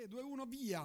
[0.00, 0.82] 3, 2, 1, via.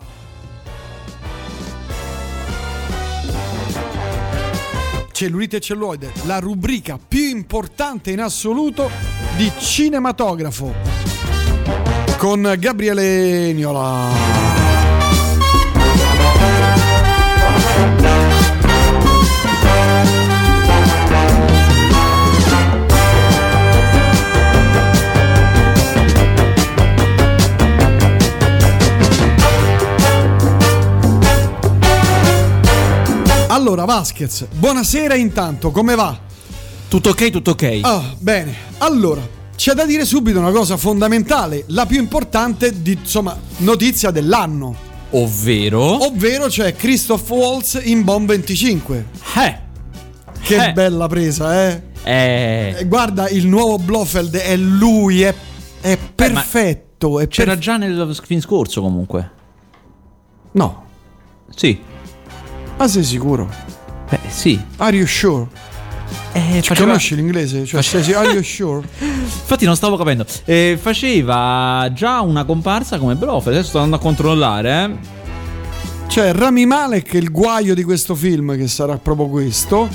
[5.14, 8.90] Cellulite e celluloide, la rubrica più importante in assoluto
[9.38, 10.74] di cinematografo.
[12.18, 14.56] Con Gabriele Niola.
[33.56, 36.20] Allora, Vasquez, buonasera intanto, come va?
[36.90, 37.80] Tutto ok, tutto ok.
[37.84, 38.54] Ah, bene.
[38.80, 44.76] Allora, c'è da dire subito una cosa fondamentale, la più importante di, insomma, notizia dell'anno.
[45.12, 46.04] Ovvero?
[46.06, 49.06] Ovvero c'è Christoph Waltz in Bomb 25.
[49.38, 49.60] Eh.
[50.42, 50.74] Che Eh.
[50.74, 51.82] bella presa, eh?
[52.04, 55.34] Eh, Eh, Guarda, il nuovo Blofeld è lui, è,
[55.80, 57.22] è perfetto.
[57.22, 59.32] è c'era perf- già nel film scorso comunque.
[60.52, 60.84] No,
[61.56, 61.94] Sì.
[62.78, 63.50] Ma sei sicuro?
[64.10, 64.60] Eh, sì.
[64.78, 65.48] Are you sure?
[66.34, 67.66] Eh, faceva- Conosci l'inglese?
[67.66, 68.86] Cioè, sei, are you sure?
[69.00, 70.26] Infatti non stavo capendo.
[70.46, 73.56] Eh, faceva già una comparsa come Blofeld.
[73.56, 75.14] Adesso sto andando a controllare, eh.
[76.08, 79.90] Cioè, Rami Malek, il guaio di questo film, che sarà proprio questo.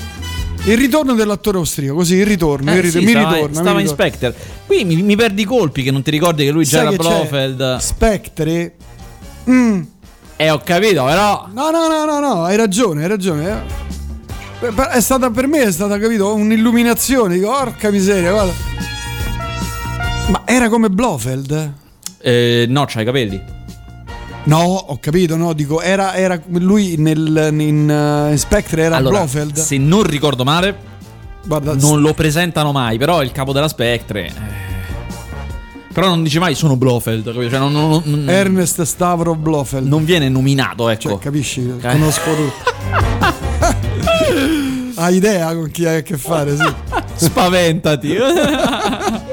[0.65, 3.53] Il ritorno dell'attore austriaco, così il ritorno, Eh, il ritorno sì, mi stava, ritorna.
[3.55, 4.11] stava mi in ritorna.
[4.11, 4.35] Spectre.
[4.67, 6.89] Qui mi, mi perdi i colpi che non ti ricordi che lui già Sai era
[6.91, 7.03] che c'è?
[7.09, 7.77] Blofeld.
[7.77, 8.73] Spectre.
[9.49, 9.81] Mm.
[10.41, 11.47] Eh, ho capito, però.
[11.53, 13.63] No, no, no, no, no, hai ragione, hai ragione.
[14.59, 14.69] eh.
[14.89, 17.35] È stata per me è stata, capito, un'illuminazione.
[17.35, 18.51] Dico, porca miseria, guarda.
[20.29, 21.73] Ma era come Blofeld?
[22.19, 23.39] Eh, no, c'ha i capelli.
[24.45, 27.59] No, ho capito, no, dico, era, era lui nel, in,
[28.31, 29.55] in Spectre era allora, Blofeld.
[29.57, 30.75] se non ricordo male,
[31.45, 34.25] Guarda, non lo presentano mai, però il capo della Spectre.
[34.25, 34.70] eh.
[35.93, 37.33] Però non dice mai sono Blofeld?
[37.33, 39.87] Cioè, non, non- non- Ernest Stavro Blofeld.
[39.87, 41.09] non viene nominato, ecco.
[41.09, 41.73] Cioè, capisci?
[41.81, 42.69] Conosco tutto.
[45.01, 46.73] Hai idea con chi hai a che fare, sì.
[47.15, 48.15] Spaventati.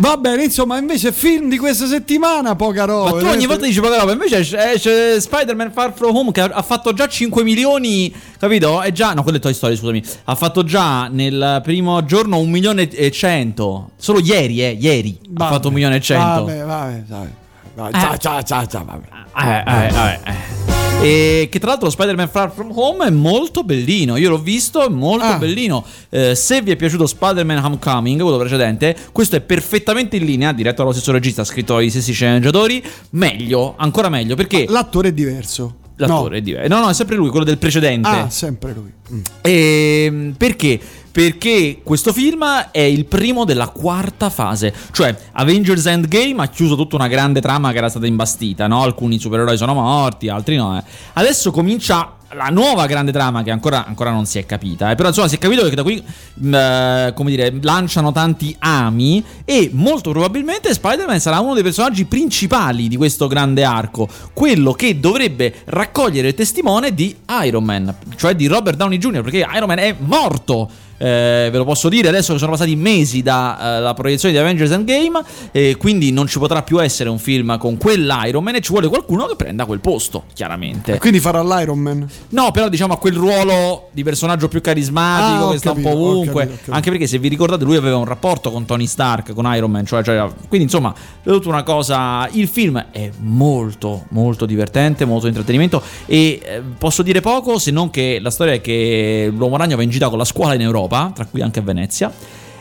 [0.00, 3.14] Va bene, insomma, invece film di questa settimana, poca roba.
[3.14, 6.40] Ma tu ogni volta dici poca roba, invece esce, esce Spider-Man Far From Home che
[6.40, 8.80] ha, fatto già 5 milioni, capito?
[8.80, 10.02] È già, no, quello è Toy Story, scusami.
[10.24, 13.90] Ha fatto già nel primo giorno 1 milione e 100.
[13.96, 15.18] Solo ieri, eh, ieri.
[15.36, 16.44] Ha fatto 1 milione e 100.
[16.44, 17.90] Vabbè, vabbè, vabbè.
[17.92, 19.06] Ciao, ciao, ciao, ciao, vabbè.
[19.36, 20.77] Eh, eh, eh, eh.
[21.00, 24.16] E che tra l'altro Spider-Man Far From Home è molto bellino.
[24.16, 25.38] Io l'ho visto, è molto Ah.
[25.38, 25.84] bellino.
[26.08, 30.82] Eh, se vi è piaciuto Spider-Man Homecoming, quello precedente, questo è perfettamente in linea, diretto
[30.82, 32.82] dallo stesso regista, scritto dagli stessi sceneggiatori.
[33.10, 35.76] Meglio, ancora meglio, perché L'attore è diverso.
[35.96, 36.36] l'attore No.
[36.36, 36.68] è diverso.
[36.74, 38.08] No, no, è sempre lui, quello del precedente.
[38.08, 38.92] Ah, sempre lui.
[39.12, 39.20] Mm.
[39.42, 40.80] Ehm, perché?
[41.18, 46.94] Perché questo film è il primo della quarta fase, cioè Avengers Endgame ha chiuso tutta
[46.94, 48.82] una grande trama che era stata imbastita, no?
[48.82, 50.78] Alcuni supereroi sono morti, altri no.
[50.78, 50.84] eh.
[51.14, 54.94] Adesso comincia la nuova grande trama che ancora, ancora non si è capita, eh.
[54.94, 56.00] però insomma si è capito che da qui,
[56.34, 62.04] mh, eh, come dire, lanciano tanti ami e molto probabilmente Spider-Man sarà uno dei personaggi
[62.04, 67.12] principali di questo grande arco, quello che dovrebbe raccogliere il testimone di
[67.42, 70.86] Iron Man, cioè di Robert Downey Jr., perché Iron Man è morto.
[70.98, 75.22] Eh, ve lo posso dire adesso che sono passati mesi dalla proiezione di Avengers Endgame
[75.52, 78.88] e quindi non ci potrà più essere un film con quell'Iron Man e ci vuole
[78.88, 82.08] qualcuno che prenda quel posto chiaramente E quindi farà l'Iron Man.
[82.30, 85.94] No, però diciamo a quel ruolo di personaggio più carismatico Ah, che sta capito, un
[85.94, 86.32] po' ovunque.
[86.42, 86.72] capito, capito.
[86.72, 89.86] Anche perché se vi ricordate, lui aveva un rapporto con Tony Stark, con Iron Man.
[89.86, 90.92] Cioè, cioè, quindi, insomma,
[91.22, 92.28] è tutta una cosa.
[92.32, 95.82] Il film è molto, molto divertente, molto intrattenimento.
[96.06, 99.82] E eh, posso dire poco se non che la storia è che l'uomo ragno va
[99.82, 102.12] in gita con la scuola in Europa, tra cui anche Venezia.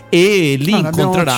[0.09, 1.38] E lì Ah, incontrerà.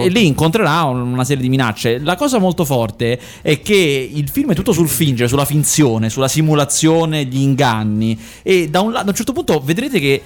[0.00, 1.98] E lì incontrerà un- una serie di minacce.
[1.98, 6.28] La cosa molto forte è che il film è tutto sul fingere, sulla finzione, sulla
[6.28, 8.18] simulazione, gli inganni.
[8.42, 10.22] E da un, da un certo punto vedrete che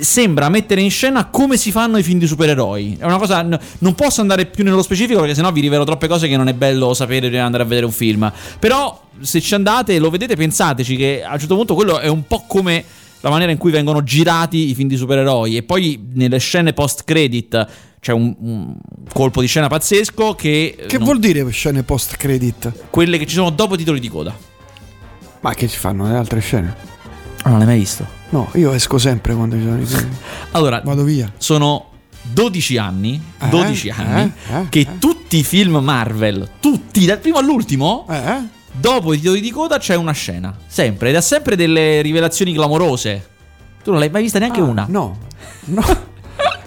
[0.00, 2.96] sembra mettere in scena come si fanno i film di supereroi.
[2.98, 3.42] È una cosa.
[3.42, 6.48] n- Non posso andare più nello specifico perché sennò vi rivelo troppe cose che non
[6.48, 8.30] è bello sapere prima di andare a vedere un film.
[8.58, 12.08] Però, se ci andate e lo vedete, pensateci che a un certo punto quello è
[12.08, 12.84] un po' come
[13.20, 17.02] la maniera in cui vengono girati i film di supereroi e poi nelle scene post
[17.04, 17.66] credit
[18.00, 18.76] c'è un, un
[19.12, 22.72] colpo di scena pazzesco che, Che non- vuol dire scene post credit?
[22.90, 24.32] quelle che ci sono dopo i titoli di coda
[25.40, 26.74] Ma che ci fanno le altre scene?
[27.42, 30.08] Ah, non l'hai mai visto No, io esco sempre quando ci sono i film.
[30.52, 31.32] allora Vado via.
[31.38, 31.86] sono
[32.22, 34.98] 12 anni Eh, 12 eh, anni eh, che eh.
[34.98, 38.42] tutti i film Marvel tutti dal primo all'ultimo Eh, eh?
[38.80, 43.26] Dopo i titoli di coda c'è una scena sempre ed ha sempre delle rivelazioni clamorose
[43.82, 45.18] tu non l'hai mai vista neanche Ah, una No.
[45.66, 45.82] No.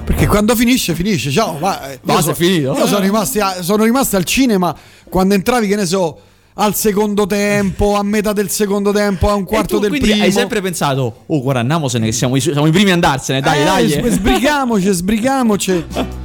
[0.04, 1.30] Perché quando finisce, finisce.
[1.32, 1.92] Ciao, va.
[1.92, 2.74] eh, Basta, so- è finito.
[2.76, 4.76] Io sono rimasto, sono rimasto al cinema
[5.08, 6.20] quando entravi, che ne so,
[6.56, 10.24] al secondo tempo, a metà del secondo tempo, a un quarto tu del primo.
[10.24, 13.62] hai sempre pensato, oh, guarda, andiamosene, che siamo i, siamo i primi a andarsene, dai,
[13.62, 13.90] eh, dai.
[13.90, 15.86] s- Sbrigamoci, sbrigamoci.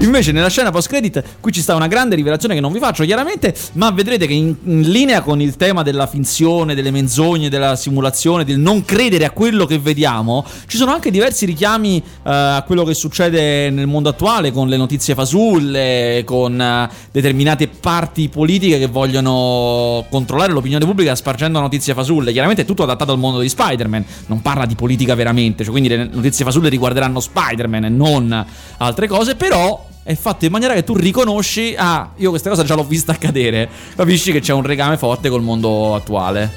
[0.00, 3.04] Invece nella scena post credit qui ci sta una grande rivelazione che non vi faccio
[3.04, 7.76] chiaramente, ma vedrete che in, in linea con il tema della finzione, delle menzogne, della
[7.76, 12.64] simulazione, del non credere a quello che vediamo, ci sono anche diversi richiami eh, a
[12.66, 18.78] quello che succede nel mondo attuale con le notizie fasulle, con eh, determinate parti politiche
[18.78, 22.32] che vogliono controllare l'opinione pubblica spargendo notizie fasulle.
[22.32, 25.90] Chiaramente è tutto adattato al mondo di Spider-Man, non parla di politica veramente, cioè quindi
[25.90, 28.46] le notizie fasulle riguarderanno Spider-Man e non
[28.78, 32.74] altre cose, però è fatto in maniera che tu riconosci, ah, io questa cosa già
[32.74, 36.50] l'ho vista accadere, capisci che c'è un legame forte col mondo attuale.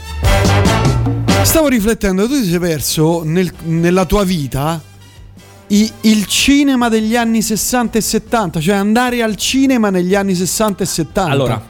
[1.44, 4.82] Stavo riflettendo, tu ti sei perso nel- nella tua vita
[5.68, 10.84] i- il cinema degli anni 60 e 70, cioè andare al cinema negli anni 60
[10.84, 11.32] e 70.
[11.32, 11.62] Allora,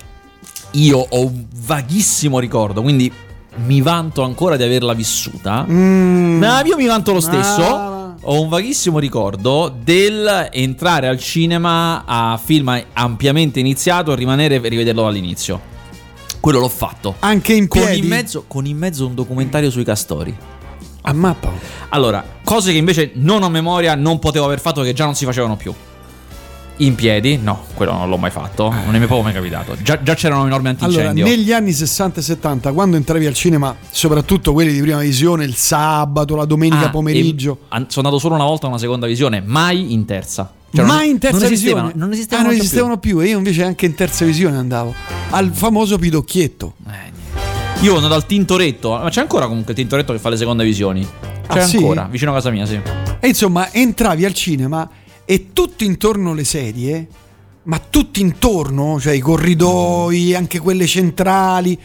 [0.72, 3.12] io ho un vaghissimo ricordo, quindi
[3.66, 5.66] mi vanto ancora di averla vissuta.
[5.68, 7.62] Mm, Ma io mi vanto lo stesso.
[7.76, 7.93] Ah.
[8.26, 14.70] Ho un vaghissimo ricordo del entrare al cinema a film ampiamente iniziato e rimanere e
[14.70, 15.60] rivederlo dall'inizio.
[16.40, 17.16] Quello l'ho fatto.
[17.20, 18.00] anche in Con piedi.
[18.00, 20.34] in, mezzo, con in mezzo un documentario sui castori.
[21.06, 21.52] a mappa.
[21.90, 25.26] Allora, cose che invece non ho memoria, non potevo aver fatto, che già non si
[25.26, 25.74] facevano più.
[26.78, 29.76] In piedi, no, quello non l'ho mai fatto, non è mai proprio mai capitato.
[29.82, 31.26] Già, già c'erano enormi Allora, antincendio.
[31.26, 35.54] negli anni 60 e 70, quando entravi al cinema, soprattutto quelli di prima visione, il
[35.56, 39.94] sabato, la domenica Ah, pomeriggio, sono andato solo una volta a una seconda visione, mai
[39.94, 40.52] in terza.
[40.74, 43.20] Cioè, non- mai in terza non esistevano, visione, Non Ah, esistevano, non già esistevano più.
[43.22, 44.96] E io invece anche in terza visione andavo
[45.30, 46.74] al famoso pidocchietto.
[46.84, 46.92] più.
[46.92, 47.86] Eh.
[47.86, 51.08] Io sono dal Tintoretto, ma c'è ancora comunque il Tintoretto che fa le seconde visioni.
[51.48, 51.76] C'è Ah, sì?
[51.78, 52.80] ancora, vicino a casa mia, sì.
[53.20, 54.90] E insomma, entravi al cinema
[55.26, 57.08] e tutti intorno le sedie,
[57.64, 61.78] ma tutti intorno, cioè i corridoi, anche quelle centrali,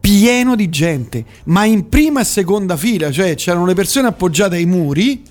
[0.00, 4.66] pieno di gente, ma in prima e seconda fila, cioè c'erano le persone appoggiate ai
[4.66, 5.22] muri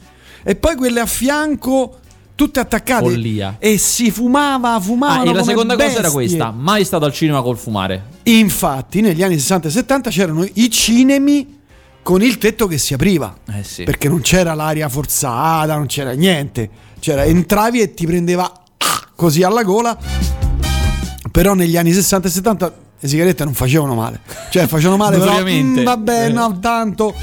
[0.43, 1.97] e poi quelle a fianco
[2.35, 3.57] tutte attaccate Follia.
[3.59, 6.13] e si fumava, fumavano Ah, e la seconda cosa era bestie.
[6.13, 8.03] questa: mai stato al cinema col fumare.
[8.23, 11.59] Infatti, negli anni 60 e 70 c'erano i cinemi
[12.01, 13.35] con il tetto che si apriva.
[13.53, 13.83] Eh sì.
[13.83, 16.69] Perché non c'era l'aria forzata, non c'era niente.
[17.01, 18.51] C'era, entravi e ti prendeva
[19.15, 19.97] così alla gola.
[21.31, 24.19] Però negli anni 60 e 70 le sigarette non facevano male.
[24.51, 26.29] Cioè facevano male, però mm, vabbè, Eh.
[26.29, 27.15] no, tanto.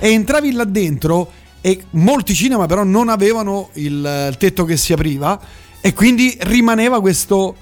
[0.00, 1.30] E entravi là dentro
[1.60, 5.40] e molti cinema però non avevano il, il tetto che si apriva
[5.80, 7.54] e quindi rimaneva questo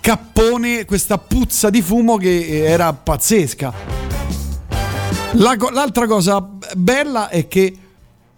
[0.00, 3.74] cappone, questa puzza di fumo che era pazzesca.
[5.32, 6.40] La l'altra cosa
[6.76, 7.76] bella è che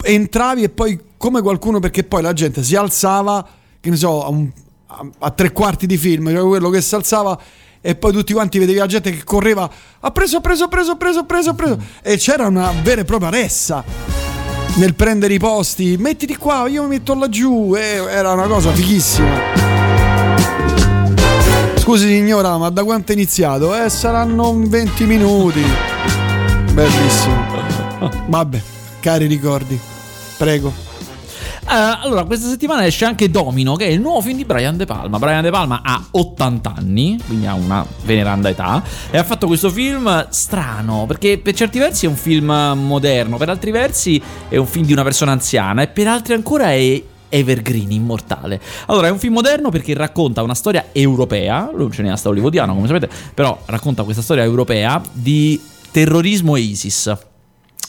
[0.03, 3.46] entravi e poi come qualcuno perché poi la gente si alzava,
[3.78, 4.50] che ne so, a, un-
[4.87, 7.38] a- a tre quarti di film, cioè quello che si alzava
[7.82, 9.69] e poi tutti quanti vedevi la gente che correva,
[10.00, 12.72] ha preso, ha preso, ha preso, ha preso, ha preso, ha preso e c'era una
[12.82, 13.84] vera e propria ressa
[14.76, 19.28] nel prendere i posti, mettiti qua, io mi metto laggiù, e era una cosa fighissima.
[21.76, 23.76] Scusi signora, ma da quanto è iniziato?
[23.76, 25.62] Eh, saranno 20 minuti.
[26.72, 27.44] Bellissimo.
[28.28, 28.62] Vabbè,
[29.00, 29.78] cari ricordi.
[30.38, 30.88] Prego.
[31.72, 34.87] Eh, allora, questa settimana esce anche Domino, che è il nuovo film di Brian De
[34.87, 35.20] Palma.
[35.20, 39.70] Brian De Palma ha 80 anni, quindi ha una veneranda età, e ha fatto questo
[39.70, 44.67] film strano, perché per certi versi è un film moderno, per altri versi è un
[44.67, 48.60] film di una persona anziana, e per altri ancora è evergreen, immortale.
[48.86, 52.74] Allora, è un film moderno perché racconta una storia europea, lui è un cineasta hollywoodiano,
[52.74, 55.60] come sapete, però racconta questa storia europea di
[55.93, 57.29] terrorismo e ISIS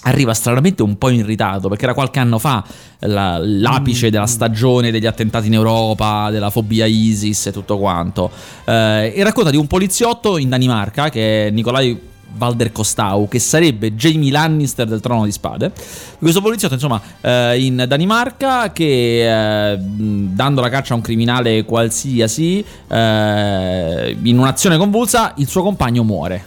[0.04, 2.64] arriva stranamente un po' in ritardo perché era qualche anno fa
[3.00, 8.32] la- l'apice della stagione degli attentati in Europa, della fobia ISIS e tutto quanto.
[8.66, 13.94] Eh, e racconta di un poliziotto in Danimarca che è Nicolai Valder Costau, che sarebbe
[13.94, 15.72] Jamie Lannister del Trono di Spade.
[16.18, 21.66] Questo poliziotto, insomma, eh, in Danimarca che eh, mh, dando la caccia a un criminale
[21.66, 26.46] qualsiasi, eh, in un'azione convulsa, il suo compagno muore.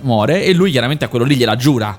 [0.00, 1.98] Muore e lui chiaramente a quello lì gliela giura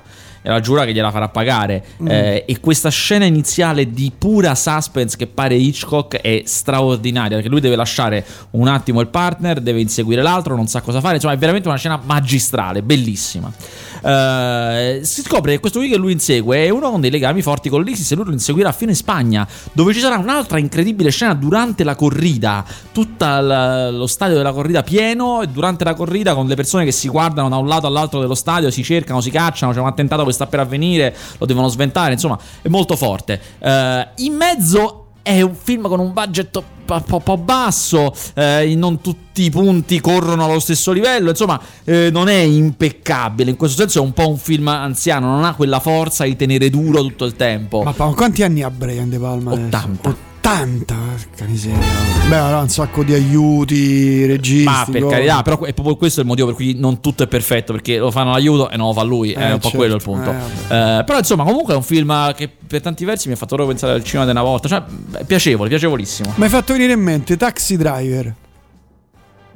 [0.52, 1.84] la giura che gliela farà pagare.
[2.06, 7.60] Eh, e questa scena iniziale di pura suspense che pare Hitchcock è straordinaria perché lui
[7.60, 11.16] deve lasciare un attimo il partner, deve inseguire l'altro, non sa cosa fare.
[11.16, 13.52] Insomma, è veramente una scena magistrale, bellissima.
[14.02, 17.68] Eh, si scopre che questo qui che lui insegue è uno con dei legami forti
[17.68, 21.34] con l'ISIS e lui lo inseguirà fino in Spagna, dove ci sarà un'altra incredibile scena
[21.34, 22.64] durante la corrida.
[22.92, 27.08] Tutto lo stadio della corrida pieno e durante la corrida con le persone che si
[27.08, 30.32] guardano da un lato all'altro dello stadio, si cercano, si cacciano, c'è un attentato che
[30.32, 33.40] sta per avvenire, lo devono sventare, insomma, è molto forte.
[33.58, 39.42] Eh, in mezzo è un film con un budget un po', basso, eh, non tutti
[39.42, 44.02] i punti corrono allo stesso livello, insomma eh, non è impeccabile, in questo senso è
[44.02, 47.82] un po' un film anziano, non ha quella forza di tenere duro tutto il tempo.
[47.82, 49.52] Ma quanti anni ha Brian De Palma?
[49.52, 50.27] 80.
[50.52, 50.94] 80,
[51.28, 51.78] porca miseria.
[52.28, 54.64] Beh, avrà un sacco di aiuti, registi.
[54.64, 55.14] Ma per cose.
[55.14, 58.10] carità, però è proprio questo il motivo per cui non tutto è perfetto, perché lo
[58.10, 59.76] fanno l'aiuto e non lo fa lui, è Eh, un po' certo.
[59.76, 60.30] quello il punto.
[60.30, 63.56] Eh, Eh, però insomma, comunque è un film che per tanti versi mi ha fatto
[63.56, 64.82] proprio pensare al cinema di una volta, cioè
[65.18, 66.32] è piacevole, piacevolissimo.
[66.36, 68.34] Mi hai fatto venire in mente Taxi Driver.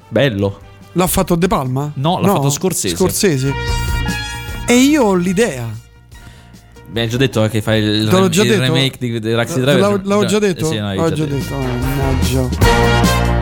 [0.09, 0.61] Bello.
[0.93, 1.91] L'ha fatto De Palma?
[1.95, 2.97] No, l'ha fatto Scorsese.
[2.97, 3.53] Scorsese.
[4.67, 5.81] E io ho l'idea.
[6.93, 8.61] Beh, già detto che fai il, l'ho già il detto?
[8.61, 9.81] remake di, di Taxi Driver.
[9.81, 10.67] L'avevo, l'avevo già detto?
[10.67, 11.55] Sì, no, L'avevo già detto.
[11.57, 12.49] Mannaggia.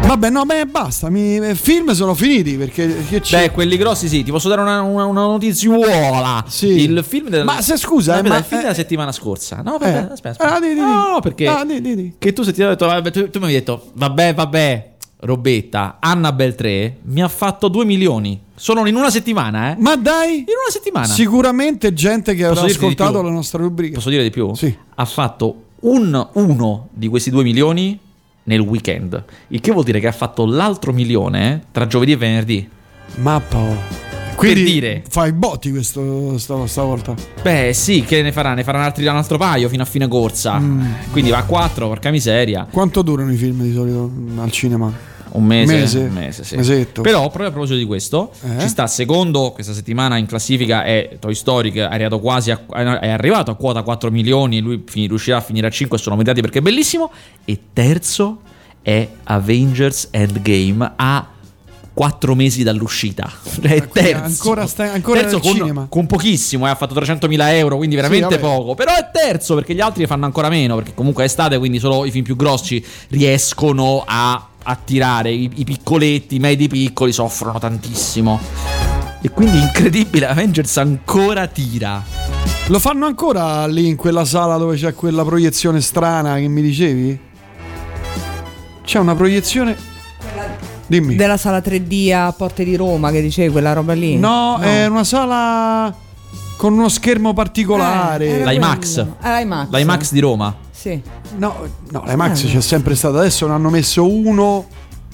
[0.06, 1.10] Vabbè, no, beh, basta.
[1.10, 3.46] Mi, i film sono finiti perché che c'è?
[3.48, 6.44] Beh, quelli grossi sì, ti posso dare una, una, una notiziuola.
[6.46, 6.82] Sì.
[6.82, 9.62] Il film del, Ma se scusa, eh, ma- il film eh, della settimana scorsa.
[9.64, 9.78] No, Eh.
[9.78, 10.54] vabbè, aspetta, aspetta.
[10.54, 10.80] Ah, di, di.
[10.80, 12.12] No, no, perché Ah, di, di, di.
[12.18, 14.90] che tu settimana detto, vabbè, tu, tu mi hai detto, vabbè, vabbè,
[15.20, 18.40] robetta, Annabelle 3 mi ha fatto 2 milioni.
[18.54, 19.76] Solo in una settimana, eh?
[19.78, 21.06] Ma dai, In una settimana.
[21.06, 23.94] sicuramente gente che avrà Posso di ascoltato la nostra rubrica.
[23.94, 24.54] Posso dire di più?
[24.54, 24.74] Sì.
[24.94, 27.98] Ha fatto un, uno di questi 2 milioni
[28.44, 29.22] nel weekend.
[29.48, 32.68] Il che vuol dire che ha fatto l'altro milione tra giovedì e venerdì.
[33.16, 34.09] Mappa.
[34.40, 35.02] Quindi dire.
[35.08, 37.14] fai botti questo sta- stavolta.
[37.42, 38.54] Beh, sì, che ne farà?
[38.54, 40.58] Ne farà un altro, un altro paio fino a fine corsa.
[40.58, 40.84] Mm.
[41.10, 42.66] Quindi va a 4, porca miseria.
[42.70, 44.92] Quanto durano i film di solito al cinema?
[45.32, 45.72] Un mese.
[45.76, 45.98] Mese.
[46.00, 46.56] Un mese, sì.
[46.56, 47.02] Mesetto.
[47.02, 48.60] Però, proprio a proposito di questo, Eh?
[48.62, 52.60] ci sta secondo questa settimana in classifica è Toy Story che è arrivato quasi a,
[52.98, 56.40] è arrivato a quota 4 milioni lui fi- riuscirà a finire a 5 sono meritati
[56.40, 57.12] perché è bellissimo.
[57.44, 58.40] E terzo
[58.82, 61.28] è Avengers Endgame a
[62.00, 63.30] 4 mesi dall'uscita.
[63.60, 64.24] È terzo.
[64.24, 65.86] ancora sta- ancora terzo con, cinema.
[65.86, 68.40] con pochissimo, eh, ha fatto 300.000 euro, quindi veramente vabbè.
[68.40, 68.74] poco.
[68.74, 70.76] Però è terzo perché gli altri ne fanno ancora meno.
[70.76, 75.30] Perché comunque è estate, quindi solo i film più grossi riescono a attirare.
[75.30, 78.40] I, i piccoletti, i medi piccoli soffrono tantissimo.
[79.20, 82.02] E quindi incredibile, Avengers ancora tira.
[82.68, 87.18] Lo fanno ancora lì in quella sala dove c'è quella proiezione strana che mi dicevi?
[88.86, 89.89] C'è una proiezione.
[90.90, 91.14] Dimmi.
[91.14, 94.16] Della sala 3D a Porte di Roma, che dicevi, quella roba lì.
[94.18, 95.94] No, è una sala
[96.56, 98.40] con uno schermo particolare.
[98.40, 98.96] Eh, L'IMAX.
[98.98, 99.06] Eh,
[99.38, 99.68] l'IMAX.
[99.70, 100.52] L'IMAX di Roma.
[100.72, 101.00] Sì.
[101.36, 101.54] No,
[101.90, 102.46] no, l'IMAX Eh.
[102.48, 103.18] c'è sempre stato.
[103.18, 104.66] Adesso ne hanno messo uno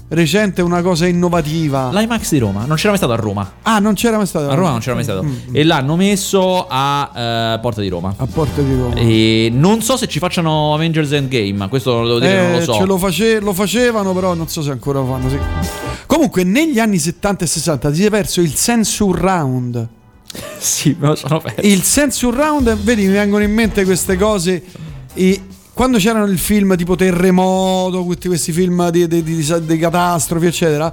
[0.09, 1.91] recente, una cosa innovativa.
[1.93, 2.65] L'IMAX di Roma.
[2.65, 3.53] Non c'era mai stato a Roma.
[3.63, 4.49] Ah, non c'era mai stato.
[4.49, 5.23] A Roma non c'era mai stato.
[5.23, 5.35] Mm.
[5.53, 8.15] E l'hanno messo a eh, Porta di Roma.
[8.17, 8.95] A Porta di Roma.
[8.95, 12.63] E non so se ci facciano Avengers Endgame, questo lo devo dire, non lo Eh,
[12.63, 12.75] so.
[12.75, 15.29] ce lo, face- lo facevano, però non so se ancora lo fanno.
[15.29, 15.39] sì.
[16.07, 19.89] Comunque, negli anni 70 e 60 si è perso il sensor round.
[20.59, 21.61] Sì, me lo sono perso.
[21.63, 24.63] Il sensor round, vedi, mi vengono in mente queste cose.
[25.15, 25.41] E
[25.77, 30.91] quando c'erano il film tipo Terremoto, tutti questi film di, di- di- di- catastrofi, eccetera,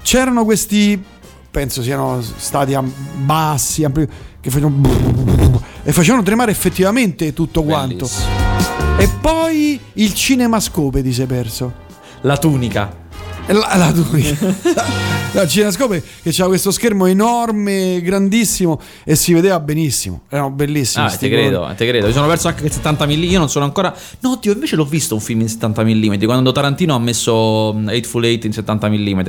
[0.00, 0.98] c'erano questi,
[1.50, 2.74] penso siano stati
[3.16, 4.08] bassi, ampli,
[4.40, 4.80] che facevano
[5.82, 8.06] e facevano tremare effettivamente tutto quanto.
[8.06, 8.96] Bellissimo.
[8.96, 11.70] E poi il cinemascope ti sei perso.
[12.22, 12.90] La tunica.
[13.48, 13.92] La, la.
[15.30, 20.22] No, il cinemascope che c'era questo schermo enorme, grandissimo e si vedeva benissimo.
[20.30, 21.04] Erano bellissimi.
[21.04, 21.74] Ah, sti te credo, colori.
[21.74, 22.06] te credo.
[22.06, 23.10] Mi sono perso anche il 70 mm.
[23.24, 23.94] Io non sono ancora.
[24.20, 26.24] No, Dio, invece l'ho visto un film in 70 mm.
[26.24, 29.20] Quando Tarantino ha messo mm, Hateful Eight in 70 mm.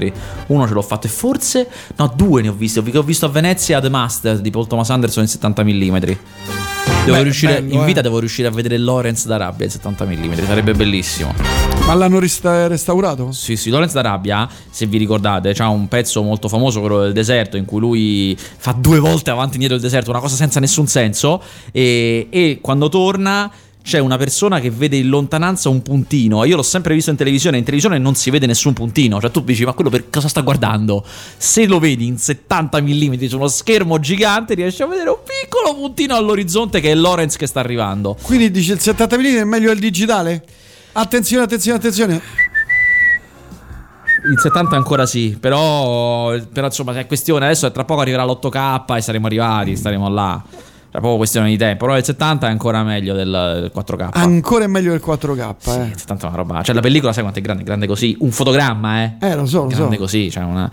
[0.48, 1.68] Uno ce l'ho fatto e forse.
[1.98, 2.80] No, due ne ho visti.
[2.80, 5.98] Ho visto a Venezia The Master di Paul Thomas Anderson in 70 mm.
[5.98, 8.04] Devo Beh, riuscire, bello, in vita eh.
[8.04, 10.34] devo riuscire a vedere Lawrence d'Arabia in 70 mm.
[10.46, 11.79] Sarebbe bellissimo.
[11.90, 13.32] Ma l'hanno resta- restaurato?
[13.32, 17.58] Sì, sì, Lorenz d'Arabia, se vi ricordate, c'ha un pezzo molto famoso, quello del deserto,
[17.58, 20.86] in cui lui fa due volte avanti e indietro il deserto, una cosa senza nessun
[20.86, 21.42] senso,
[21.72, 26.44] e, e quando torna c'è una persona che vede in lontananza un puntino.
[26.44, 29.42] Io l'ho sempre visto in televisione, in televisione non si vede nessun puntino, cioè tu
[29.42, 31.04] dici ma quello per cosa sta guardando?
[31.38, 35.74] Se lo vedi in 70 mm su uno schermo gigante riesci a vedere un piccolo
[35.74, 38.16] puntino all'orizzonte che è Lorenz che sta arrivando.
[38.22, 40.44] Quindi dice il 70 mm è meglio il digitale?
[40.94, 42.22] Attenzione, attenzione, attenzione.
[44.32, 49.02] Il 70 ancora sì, però, però insomma è questione, adesso tra poco arriverà l'8K e
[49.02, 50.44] saremo arrivati, staremo là.
[50.92, 54.10] Tra poco questione di tempo, però il 70 è ancora meglio del, del 4K.
[54.14, 55.84] Ancora è meglio il 4K, Sì, eh.
[55.84, 56.64] il 70 è una roba.
[56.64, 57.64] Cioè la pellicola sai quanto è grande?
[57.64, 59.14] Grande così, un fotogramma, eh.
[59.22, 60.02] Eh, lo so, lo grande so.
[60.02, 60.70] così, cioè una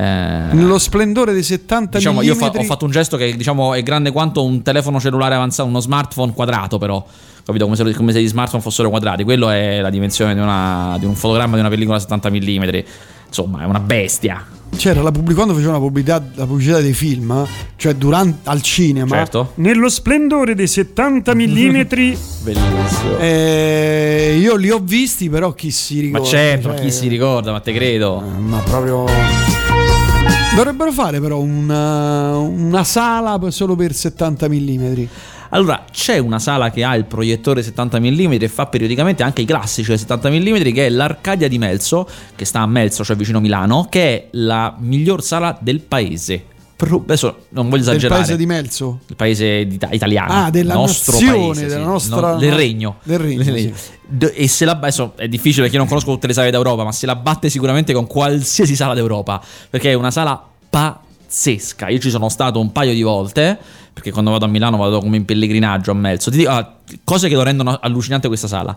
[0.00, 2.22] eh, Nello splendore dei 70 Diciamo, mm.
[2.22, 5.68] io fa- ho fatto un gesto che diciamo è grande quanto un telefono cellulare avanzato,
[5.68, 7.04] uno smartphone quadrato, però.
[7.48, 7.64] Capito?
[7.64, 9.24] Come se, come se gli smartphone fossero quadrati.
[9.24, 12.78] Quello è la dimensione di, una- di un fotogramma di una pellicola 70 mm.
[13.26, 14.44] Insomma, è una bestia.
[14.76, 19.16] c'era la pubblic- quando facevano la pubblicità, la pubblicità dei film, cioè durante al cinema,
[19.16, 19.52] Certo.
[19.56, 21.38] nello splendore dei 70 mm,
[22.44, 23.16] Bellissimo.
[23.18, 26.26] eh, io li ho visti, però chi si ma ricorda?
[26.26, 28.22] certo, ma Cioè, chi si ricorda, ma te credo.
[28.22, 29.04] eh, Ma proprio.
[30.54, 35.02] Dovrebbero fare però una, una sala solo per 70 mm.
[35.50, 39.44] Allora, c'è una sala che ha il proiettore 70 mm e fa periodicamente anche i
[39.46, 43.86] classici 70 mm, che è l'Arcadia di Melzo, che sta a Melzo, cioè vicino Milano,
[43.88, 46.44] che è la miglior sala del paese.
[46.80, 48.20] Adesso non voglio Del esagerare.
[48.20, 49.00] paese di Melzo?
[49.08, 50.32] Il paese italiano.
[50.32, 52.96] Ah, della il nostro nazione, paese, della sì, nostra- no, del regno.
[53.02, 53.72] del regno, sì.
[54.34, 56.92] E se la adesso è difficile perché io non conosco tutte le sale d'Europa, ma
[56.92, 60.40] se la batte sicuramente con qualsiasi sala d'Europa, perché è una sala
[61.28, 61.88] pazzesca.
[61.88, 63.58] Io ci sono stato un paio di volte,
[63.92, 66.30] perché quando vado a Milano vado come in pellegrinaggio a Melzo.
[66.30, 68.74] Ti dico, ah, cose che lo rendono allucinante questa sala.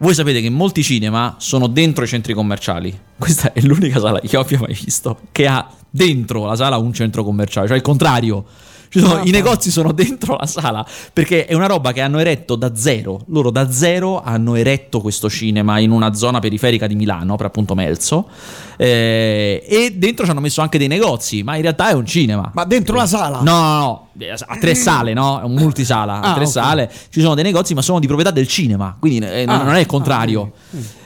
[0.00, 2.96] Voi sapete che molti cinema sono dentro i centri commerciali.
[3.18, 6.92] Questa è l'unica sala che io abbia mai visto che ha dentro la sala un
[6.92, 8.44] centro commerciale, cioè il contrario.
[8.90, 12.00] Ci sono- Ah, I ma- negozi sono dentro la sala perché è una roba che
[12.00, 13.20] hanno eretto da zero.
[13.28, 17.74] Loro da zero hanno eretto questo cinema in una zona periferica di Milano, per appunto
[17.74, 18.28] Melzo.
[18.80, 22.50] eh, e dentro ci hanno messo anche dei negozi, ma in realtà è un cinema.
[22.54, 23.40] Ma dentro la sala?
[23.42, 25.40] No, no, no, a tre sale, no?
[25.40, 26.50] È un multisala, a Ah, tre ok.
[26.50, 26.90] sale.
[27.10, 29.74] Ci sono dei negozi, ma sono di proprietà del cinema, quindi eh, non- Ah, non
[29.74, 30.52] è il contrario.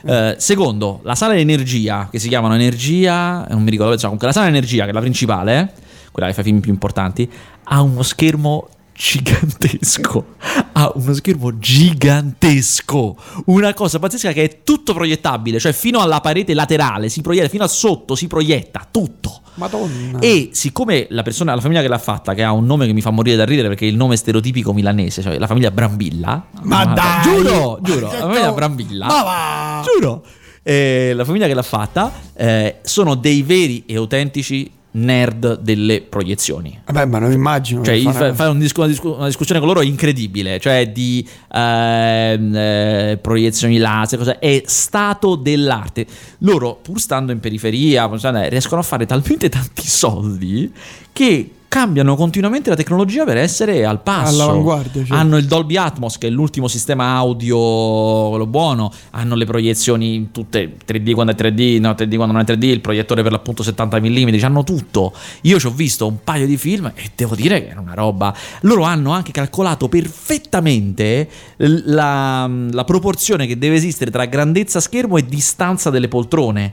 [0.05, 4.33] Eh, secondo, la sala energia, che si chiamano Energia, non mi ricordo, insomma, comunque la
[4.33, 5.73] sala energia, che è la principale,
[6.11, 7.27] quella che fa i film più importanti,
[7.63, 10.25] ha uno schermo gigantesco.
[10.73, 13.15] Ha uno schermo gigantesco.
[13.45, 17.63] Una cosa pazzesca che è tutto proiettabile, cioè fino alla parete laterale si proietta, fino
[17.63, 19.41] a sotto si proietta tutto.
[19.55, 20.19] Madonna.
[20.19, 23.01] E siccome la persona, la famiglia che l'ha fatta, che ha un nome che mi
[23.01, 26.47] fa morire da ridere perché è il nome stereotipico milanese, cioè la famiglia Brambilla.
[26.63, 27.21] Ma Ah, dai!
[27.23, 29.05] Giuro, giuro, la famiglia Brambilla.
[29.05, 29.83] Ma va!
[29.85, 30.25] Giuro.
[30.63, 36.81] Eh, la famiglia che l'ha fatta eh, sono dei veri e autentici nerd delle proiezioni.
[36.85, 37.83] Vabbè, ma non immagino.
[37.83, 38.01] Cioè,
[38.33, 40.59] fare un discu- una, discu- una discussione con loro è incredibile.
[40.59, 46.05] Cioè, di ehm, eh, proiezioni laser, cosa- è stato dell'arte.
[46.39, 50.71] Loro, pur stando in periferia, stando- riescono a fare talmente tanti soldi
[51.11, 54.43] che cambiano continuamente la tecnologia per essere al passo.
[54.43, 55.15] All'avanguardia, certo.
[55.15, 58.91] Hanno il Dolby Atmos, che è l'ultimo sistema audio, quello buono.
[59.09, 62.79] Hanno le proiezioni tutte 3D quando è 3D, no 3D quando non è 3D, il
[62.79, 65.13] proiettore per l'appunto 70 mm, hanno tutto.
[65.41, 68.31] Io ci ho visto un paio di film e devo dire che era una roba.
[68.61, 75.25] Loro hanno anche calcolato perfettamente la, la proporzione che deve esistere tra grandezza schermo e
[75.25, 76.71] distanza delle poltrone.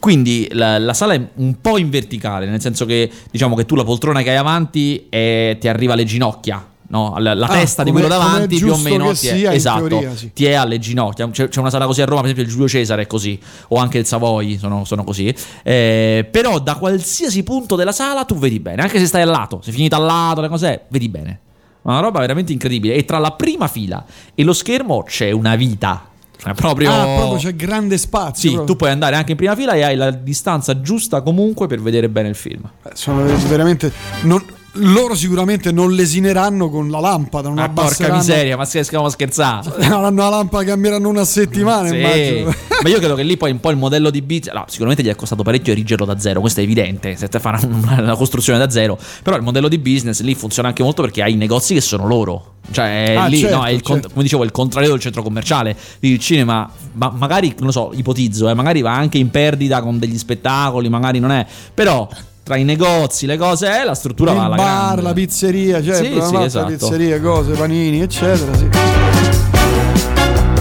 [0.00, 3.76] Quindi la, la sala è un po' in verticale, nel senso che diciamo che tu
[3.76, 6.64] la poltrona che hai avanti è- ti arriva alle ginocchia.
[6.90, 10.16] No, la, la Ah, testa di quello davanti più o meno ti è, esatto, teoria,
[10.16, 10.32] sì.
[10.32, 11.30] ti è alle ginocchia.
[11.30, 13.76] C'è, c'è una sala così a Roma, per esempio il Giulio Cesare è così, o
[13.76, 15.32] anche il Savoy sono, sono così.
[15.62, 19.60] Eh, però da qualsiasi punto della sala tu vedi bene, anche se stai al lato,
[19.62, 21.38] se finita al lato, le cose, vedi bene.
[21.82, 22.94] Una roba veramente incredibile.
[22.94, 26.09] E tra la prima fila e lo schermo c'è una vita.
[26.40, 26.90] Cioè, proprio.
[26.90, 28.48] Ah, proprio c'è grande spazio.
[28.48, 28.66] Sì, proprio.
[28.66, 32.08] tu puoi andare anche in prima fila e hai la distanza giusta comunque per vedere
[32.08, 32.62] bene il film.
[32.94, 33.92] Sono veramente.
[34.22, 34.42] non-
[34.74, 37.48] loro sicuramente non lesineranno con la lampada.
[37.48, 39.74] Non Ma porca miseria, ma stiamo scherzando.
[39.80, 41.88] Avranno la lampada, cambieranno una settimana.
[41.88, 41.96] Sì.
[41.96, 42.54] Immagino.
[42.82, 44.54] Ma io credo che lì poi un po' il modello di business.
[44.54, 47.16] No, sicuramente gli è costato parecchio erigerlo da zero, questo è evidente.
[47.16, 48.98] Se te fanno una, costruzione da zero.
[49.22, 52.06] Però il modello di business lì funziona anche molto perché hai i negozi che sono
[52.06, 52.54] loro.
[52.70, 54.08] Cioè, è Ah, lì certo, no, è il certo.
[54.10, 55.76] come dicevo, il contrario del centro commerciale.
[56.00, 59.98] Il cinema, ma magari, non lo so, ipotizzo, eh, magari va anche in perdita con
[59.98, 61.44] degli spettacoli, magari non è.
[61.74, 62.08] Però.
[62.50, 65.02] Tra i negozi, le cose, eh, la struttura va il alla bar, grande.
[65.02, 66.66] la pizzeria, cioè, Sì, la sì, esatto.
[66.66, 68.56] pizzeria, cose, panini, eccetera.
[68.56, 68.68] sì.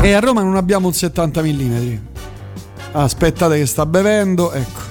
[0.04, 1.94] E a Roma non abbiamo un 70 mm.
[2.92, 4.82] Aspettate che sta bevendo, ecco.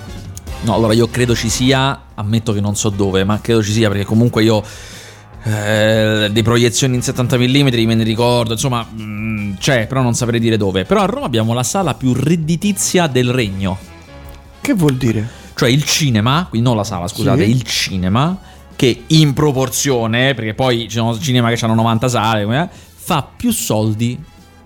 [0.62, 3.86] No, allora io credo ci sia, ammetto che non so dove, ma credo ci sia
[3.88, 4.60] perché comunque io
[5.44, 10.40] eh, di proiezioni in 70 mm me ne ricordo, insomma mm, c'è, però non saprei
[10.40, 10.84] dire dove.
[10.84, 13.78] Però a Roma abbiamo la sala più redditizia del regno,
[14.60, 15.37] Che vuol dire?
[15.58, 17.50] Cioè il cinema, quindi non la sala, scusate, Sì.
[17.50, 18.38] il cinema
[18.76, 23.50] che in proporzione, perché poi ci sono cinema che hanno 90 sale, come- fa più
[23.50, 24.16] soldi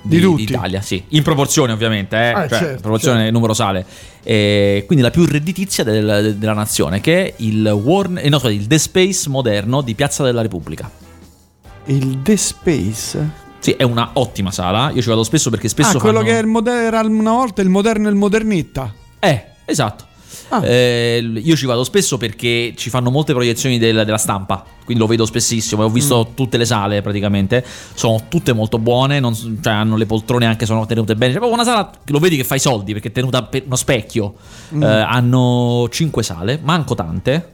[0.03, 0.45] Di di, tutti.
[0.45, 3.87] d'Italia, sì, in proporzione ovviamente, eh, Ah, cioè, certo, in proporzione numero sale.
[4.23, 8.55] Eh, quindi la più redditizia del- della nazione, che è il, Warn- eh, no, scusate,
[8.55, 10.91] il The Space moderno di Piazza della Repubblica.
[11.87, 13.31] Il The Space?
[13.61, 16.37] Sì, è una ottima sala, io ci vado spesso perché spesso ah, quello fanno- che
[16.37, 18.93] è il moder- era una volta il moderno e il modernetta.
[19.21, 20.07] Eh, esatto.
[20.55, 20.67] Ah.
[20.67, 25.09] Eh, io ci vado spesso perché ci fanno molte proiezioni del- della stampa, quindi lo
[25.09, 25.81] vedo spessissimo.
[25.81, 26.35] e Ho visto Mm.
[26.35, 30.85] tutte le sale praticamente, sono tutte molto buone, non cioè hanno le poltrone anche sono
[30.85, 31.33] tenute bene.
[31.33, 33.63] C'è proprio una sala che lo vedi che fa i soldi perché è tenuta per
[33.65, 34.35] uno specchio.
[34.75, 34.83] Mm.
[34.83, 37.49] Eh, hanno 5 sale, manco tante.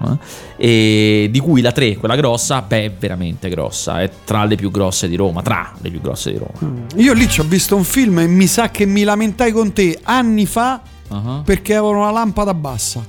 [0.00, 0.16] eh,
[0.56, 4.00] E di cui la 3, quella grossa, beh, è veramente grossa.
[4.00, 5.42] È tra le più grosse di Roma.
[5.42, 6.86] Tra le più grosse di Roma.
[6.96, 9.98] Io lì ci ho visto un film e mi sa che mi lamentai con te
[10.04, 11.42] anni fa Ah.
[11.44, 13.02] perché avevano una lampada bassa.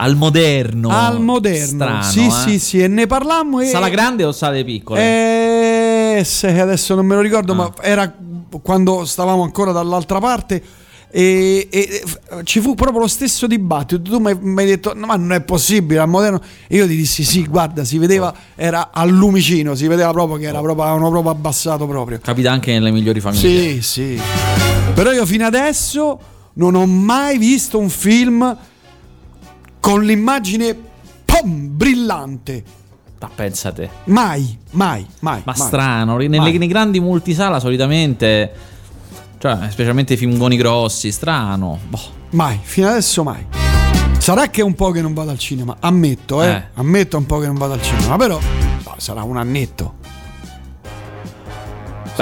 [0.00, 0.90] Al moderno.
[0.90, 1.66] Al moderno.
[1.66, 2.30] Strano, sì, eh.
[2.30, 6.18] sì, sì, e ne parlammo e Sala grande o sale piccole?
[6.18, 7.56] Eh, se adesso non me lo ricordo, Ah.
[7.56, 8.14] ma era
[8.62, 10.62] quando stavamo ancora dall'altra parte.
[11.10, 14.00] E, e- e ci fu proprio lo stesso dibattito.
[14.02, 16.38] Tu mi mi hai detto: No, ma non è possibile al moderno.
[16.66, 20.44] E io ti dissi: Sì, guarda, si vedeva, era al lumicino, si vedeva proprio che
[20.48, 22.18] era proprio, avevano proprio abbassato proprio.
[22.22, 23.80] Capita anche nelle migliori famiglie.
[23.80, 24.20] Sì, sì.
[24.94, 26.18] Però io fino adesso
[26.58, 28.56] non ho mai visto un film
[29.80, 30.76] con l'immagine
[31.24, 32.64] pom, brillante.
[33.20, 33.88] Ma pensa te.
[34.04, 35.42] Mai, mai, mai.
[35.44, 35.66] Ma mai.
[35.66, 36.58] strano, nelle, Mai.
[36.58, 38.52] nei grandi multisala solitamente,
[39.38, 41.78] cioè, specialmente i filmoni grossi, strano.
[41.88, 42.16] Boh.
[42.30, 43.44] Mai, fino adesso mai.
[44.18, 46.48] Sarà che è un po' che non vado al cinema, ammetto, eh.
[46.48, 46.62] Eh.
[46.74, 49.94] Ammetto un po' che non vado al cinema, però no, sarà un annetto.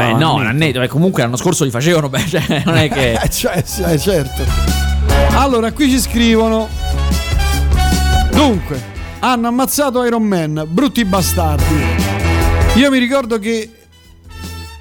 [0.01, 0.45] Beh, un no, annetto.
[0.45, 3.15] Nannetto, beh, comunque l'anno scorso li facevano, beh, cioè, non è che...
[3.27, 4.43] Eh, cioè, eh, certo.
[5.37, 6.69] Allora, qui ci scrivono.
[8.31, 8.81] Dunque,
[9.21, 11.85] hanno ammazzato Iron Man, brutti bastardi.
[12.75, 13.71] Io mi ricordo che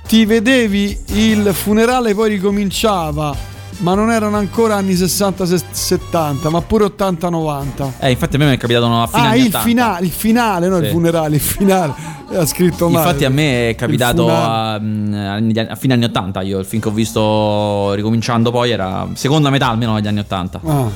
[0.06, 3.36] ti vedevi il funerale poi ricominciava,
[3.78, 7.92] ma non erano ancora anni 60-70, ma pure 80-90.
[8.00, 9.60] Eh, infatti a me mi è capitato a fine Ah, anni il 80.
[9.66, 10.92] finale, il finale, no il Sì.
[10.92, 11.94] funerale, il finale.
[12.36, 13.06] Ha scritto male.
[13.06, 16.66] Infatti a me è Il capitato a, mm, anni- a fine anni 80, io il
[16.66, 20.62] film che ho visto ricominciando poi era seconda metà almeno degli anni 80.
[20.66, 20.90] Ah.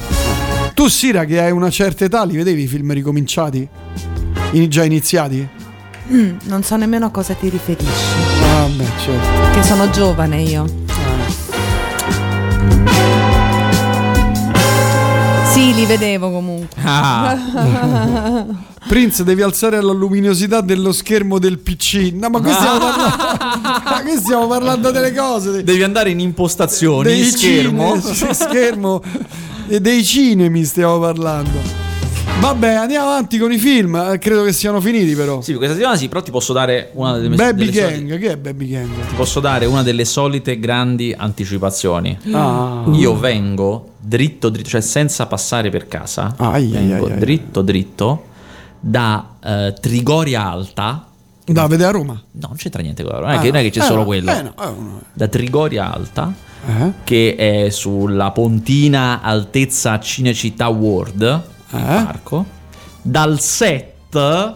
[0.73, 3.67] Tu, Sira, che hai una certa età, li vedevi i film ricominciati?
[4.51, 5.47] In- già iniziati?
[6.11, 7.91] Mm, non so nemmeno a cosa ti riferisci.
[8.43, 9.51] Ah, beh, certo.
[9.59, 10.65] Che sono giovane io.
[15.73, 16.81] Li vedevo comunque.
[16.83, 17.37] Ah,
[18.87, 22.11] Prince, devi alzare la luminosità dello schermo del PC.
[22.13, 23.15] No, ma qui stiamo parlando,
[23.85, 25.63] ma qui stiamo parlando delle cose.
[25.63, 28.01] devi andare in impostazioni, dei schermo.
[28.01, 29.01] cine- schermo
[29.67, 31.87] e dei cinemi stiamo parlando.
[32.39, 33.95] Vabbè, andiamo avanti con i film.
[33.95, 35.41] eh, Credo che siano finiti, però.
[35.41, 38.31] Sì, questa settimana sì, però ti posso dare una delle Baby delle solite- Gang, che
[38.31, 38.89] è Baby Gang?
[39.07, 42.17] ti posso dare una delle solite grandi anticipazioni.
[42.31, 46.33] Ah, Io vengo dritto dritto, cioè senza passare per casa.
[46.37, 47.19] Ai, ai, vengo ai, ai.
[47.19, 48.23] dritto dritto
[48.79, 51.07] da eh, Trigoria Alta.
[51.45, 52.13] da vedere a Roma.
[52.13, 54.05] No, non c'entra niente quello, non è, Ah, che, non è che c'è eh, solo
[54.05, 54.31] quello.
[54.31, 55.01] eh, no, eh, no.
[55.13, 56.33] Da Trigoria Alta,
[56.65, 56.91] Eh?
[57.03, 62.03] che è sulla pontina altezza Cinecittà World, il Eh?
[62.03, 62.45] parco,
[63.01, 64.55] dal set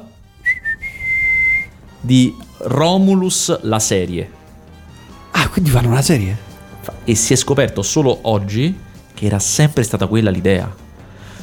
[2.01, 4.29] di Romulus la serie.
[5.31, 6.37] Ah, quindi fanno una serie?
[7.05, 8.77] E si è scoperto solo oggi
[9.13, 10.73] che era sempre stata quella l'idea.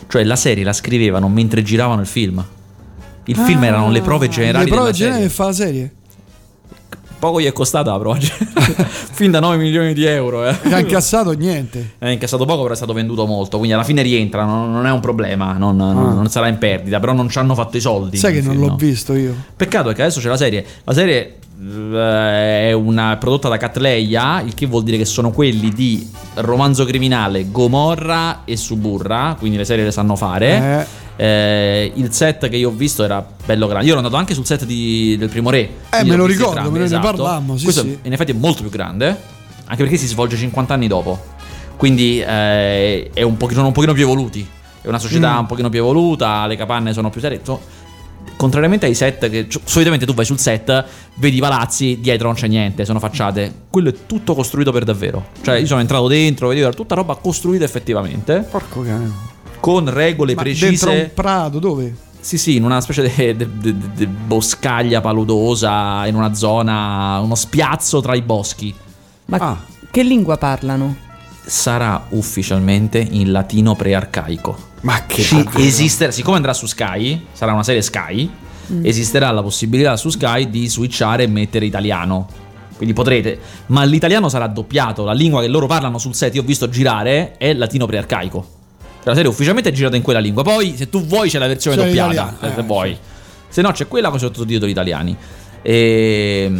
[0.06, 2.44] Cioè la serie la scrivevano mentre giravano il film.
[3.24, 5.94] Il film erano le prove generali Ah, Le prove generali che fa la serie.
[7.20, 8.88] Poco gli è costata la generale.
[9.12, 10.48] fin da 9 milioni di euro.
[10.48, 10.58] Eh.
[10.58, 11.92] Che ha incassato niente.
[11.98, 13.58] È incassato poco, però è stato venduto molto.
[13.58, 15.52] Quindi alla fine rientra, non, non è un problema.
[15.52, 16.98] Non, non- non sarà in perdita.
[16.98, 18.16] Però non ci hanno fatto i soldi.
[18.16, 18.20] Ah.
[18.20, 18.76] Sai che il non film, l'ho no.
[18.76, 19.34] visto io.
[19.54, 20.64] Peccato è che adesso c'è la serie.
[20.84, 25.68] La serie eh, è una prodotta da Catleya, il che vuol dire che sono quelli
[25.70, 30.48] di Romanzo Criminale, Gomorra e Suburra, quindi le serie le sanno fare.
[30.48, 33.84] Eh, il set che io ho visto era bello grande.
[33.84, 35.68] Io ero andato anche sul set di- del primo re.
[35.90, 37.06] quindi me lo ricordo, entrambi, me ne esatto.
[37.16, 37.98] parlammo, sì, Questo sì.
[38.02, 39.08] in effetti è molto più grande,
[39.66, 41.18] anche perché si svolge 50 anni dopo.
[41.76, 44.46] Quindi eh, è un pochino, sono un pochino più evoluti.
[44.82, 45.38] È una società Mm.
[45.40, 47.40] un pochino più evoluta, le capanne sono più serie.
[47.42, 47.78] So-
[48.36, 50.84] Contrariamente ai set che cioè, solitamente tu vai sul set,
[51.16, 53.52] vedi i palazzi, dietro non c'è niente, sono facciate.
[53.68, 55.26] Quello è tutto costruito per davvero.
[55.42, 59.10] Cioè, io sono entrato dentro, vedevo era tutta roba costruita effettivamente, Porco cane.
[59.60, 60.66] Con regole Ma precise.
[60.66, 61.94] dentro un prato, dove?
[62.20, 68.22] Sì, sì, in una specie di boscaglia paludosa, in una zona, uno spiazzo tra i
[68.22, 68.74] boschi.
[69.26, 69.56] Ma Ah.
[69.90, 70.96] che lingua parlano?
[71.44, 74.68] Sarà ufficialmente in latino prearcaico.
[74.82, 78.30] Ma che Ci esisterà, siccome andrà su Sky, sarà una serie Sky,
[78.82, 82.28] esisterà la possibilità su Sky di switchare e mettere italiano.
[82.76, 86.44] Quindi potrete, ma l'italiano sarà doppiato, la lingua che loro parlano sul set, io ho
[86.44, 88.58] visto girare, è latino prearcaico.
[89.04, 90.42] La serie ufficialmente è girata in quella lingua.
[90.42, 92.08] Poi, se tu vuoi, c'è la versione C'è doppiata.
[92.10, 92.98] l'italiano, se eh, vuoi.
[93.48, 95.16] Se no, c'è quella con i sottotitoli italiani.
[95.62, 96.50] E,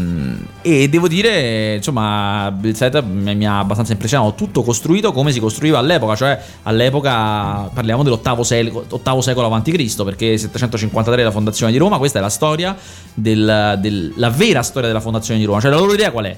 [0.60, 4.34] e devo dire, insomma, il set mi, ha abbastanza impressionato.
[4.34, 11.20] Tutto costruito come si costruiva all'epoca, cioè all'epoca parliamo dell'ottavo secolo, secolo a.C., perché 753
[11.20, 11.98] è la fondazione di Roma.
[11.98, 12.76] Questa è la storia,
[13.14, 15.60] del, del- la vera storia della fondazione di Roma.
[15.60, 16.36] Cioè, la loro idea qual è?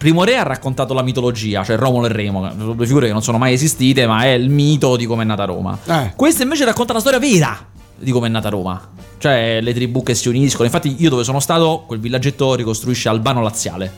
[0.00, 3.36] Primo Re ha raccontato la mitologia, cioè Romolo e Remo, due figure che non sono
[3.36, 5.76] mai esistite, ma è il mito di come è nata Roma.
[5.84, 6.14] Eh.
[6.16, 7.66] Questa invece racconta la storia vera
[7.98, 8.80] di come è nata Roma.
[9.18, 10.64] Cioè le tribù che si uniscono.
[10.64, 13.92] Infatti, io dove sono stato, quel villaggetto ricostruisce Albano Laziale.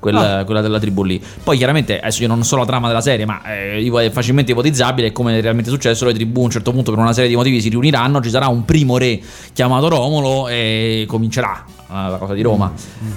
[0.00, 0.44] Quella, Ah.
[0.44, 1.22] quella della tribù lì.
[1.44, 5.12] Poi chiaramente, adesso io non so la trama della serie, ma eh, è facilmente ipotizzabile
[5.12, 6.06] come è realmente successo.
[6.06, 8.48] Le tribù a un certo punto per una serie di motivi si riuniranno, ci sarà
[8.48, 9.20] un primo re
[9.52, 12.72] chiamato Romolo e comincerà eh, la cosa di Roma.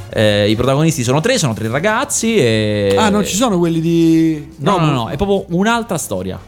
[0.09, 2.95] Eh, I protagonisti sono tre, sono tre ragazzi e...
[2.97, 4.53] Ah, non ci sono quelli di.
[4.57, 6.39] No, no, no, è proprio un'altra storia.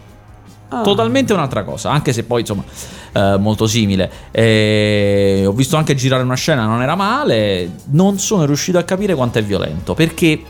[0.67, 0.81] Ah.
[0.81, 2.63] Totalmente un'altra cosa, anche se poi insomma
[3.13, 4.11] eh, molto simile.
[4.31, 7.71] Eh, ho visto anche girare una scena, non era male.
[7.91, 10.41] Non sono riuscito a capire quanto è violento perché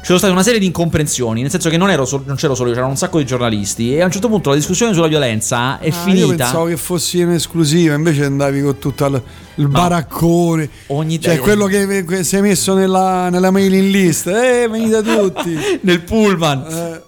[0.00, 1.42] ci sono state una serie di incomprensioni.
[1.42, 3.94] Nel senso che non, ero sol- non c'ero solo io, c'erano un sacco di giornalisti.
[3.94, 6.44] E a un certo punto la discussione sulla violenza è Ah, Io finita.
[6.44, 9.22] pensavo che fossi in esclusiva, invece andavi con tutto il,
[9.56, 10.68] il baraccone.
[10.88, 14.26] Ogni Cioè, quello che, che sei messo nella, nella mailing list.
[14.28, 15.56] Eh, venite tutti.
[15.82, 16.64] nel pullman.
[16.70, 17.02] Eh,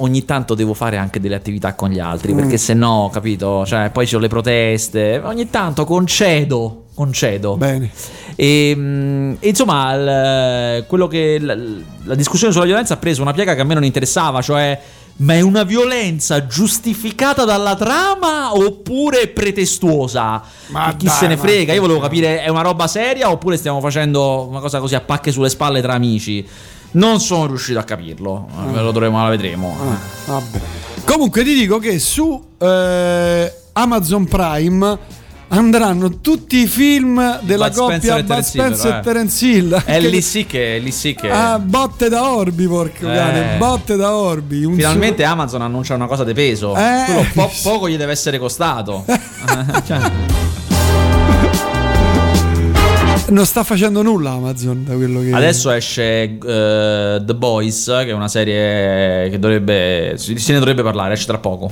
[0.00, 2.36] ogni tanto devo fare anche delle attività con gli altri, Mm.
[2.36, 3.66] perché se no, capito?
[3.66, 5.20] Cioè, poi ci sono le proteste.
[5.24, 7.56] Ogni tanto concedo, concedo.
[7.56, 7.90] bene.
[8.34, 11.56] E, mm, e insomma, quello che la,
[12.02, 14.80] la discussione sulla violenza ha preso una piega che a me non interessava, cioè.
[15.18, 20.40] Ma è una violenza giustificata dalla trama oppure pretestuosa?
[20.68, 21.72] Ma chi dai, se ne frega?
[21.72, 25.32] Io volevo capire, è una roba seria oppure stiamo facendo una cosa così a pacche
[25.32, 26.46] sulle spalle tra amici?
[26.92, 28.48] Non sono riuscito a capirlo.
[28.60, 28.74] Mm.
[28.76, 29.76] Lo dovremo, la vedremo.
[30.28, 30.40] Ah.
[31.04, 34.98] Comunque ti dico che su eh, Amazon Prime
[35.50, 38.00] andranno tutti i film della Bud coppia
[38.42, 39.76] Spencer e Bud Terence Hill, eh.
[39.76, 39.82] e.
[39.96, 40.78] È lì sì che.
[40.82, 43.14] Lì sì che Ah, botte da Orbi, porco Eh.
[43.14, 44.64] cane, botte da Orbi.
[44.64, 46.76] un Finalmente Amazon annuncia una cosa di peso.
[46.76, 47.04] Eh.
[47.06, 49.04] Quello po- poco gli deve essere costato.
[49.86, 50.10] Cioè, so-
[53.30, 56.38] non sta facendo nulla Amazon da quello che adesso esce eh,
[57.22, 60.14] The Boys, che è una serie che dovrebbe.
[60.16, 61.70] Se ne dovrebbe parlare, esce tra poco.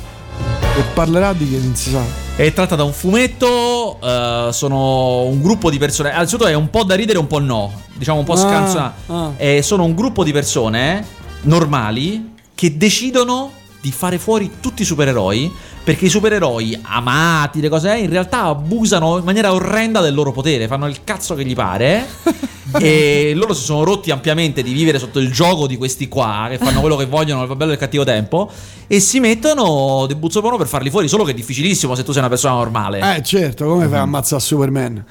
[0.78, 2.02] E parlerà di che non si sa.
[2.36, 3.98] È tratta da un fumetto.
[4.02, 6.12] eh, sono un gruppo di persone.
[6.12, 7.72] Anzitutto è un po' da ridere un po' no.
[7.94, 8.94] Diciamo un po' Ah, scansa.
[9.06, 9.32] ah.
[9.36, 11.04] Eh, sono un gruppo di persone
[11.42, 15.50] normali che decidono di fare fuori tutti i supereroi.
[15.86, 20.32] Perché i supereroi amati, le cose, eh, in realtà abusano in maniera orrenda del loro
[20.32, 20.66] potere.
[20.66, 22.04] Fanno il cazzo che gli pare.
[22.80, 26.48] e loro si sono rotti ampiamente di vivere sotto il gioco di questi qua.
[26.50, 28.50] Che fanno quello che vogliono nel bello e il cattivo tempo.
[28.88, 31.06] E si mettono di buzzo per farli fuori.
[31.06, 33.18] Solo che è difficilissimo se tu sei una persona normale.
[33.18, 35.04] Eh certo, come fai a ammazzare Superman?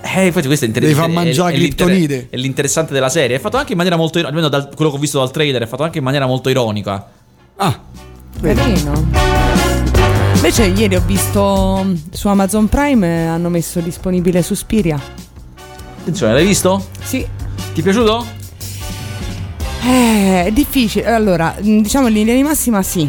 [0.00, 1.12] Eh, infatti questo è Devi interessante.
[1.12, 2.28] far mangiare Kryptonite.
[2.30, 3.36] È l'interessante della serie.
[3.36, 4.40] È fatto anche in maniera molto ironica.
[4.40, 7.06] Almeno da quello che ho visto dal trailer, è fatto anche in maniera molto ironica.
[7.56, 7.78] Ah,
[8.40, 9.71] Carino.
[10.44, 15.00] Invece ieri ho visto mm, su Amazon Prime eh, hanno messo disponibile Suspiria.
[16.00, 16.84] Attenzione, l'hai visto?
[17.00, 17.24] Sì.
[17.72, 18.26] Ti è piaciuto?
[19.84, 21.06] Eh, è difficile.
[21.06, 23.08] Allora, mm, diciamo in linea di massima sì.